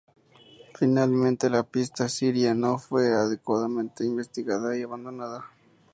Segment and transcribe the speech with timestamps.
[0.73, 5.45] Finalmente la "pista siria" no fue adecuadamente investigada y fue abandonada.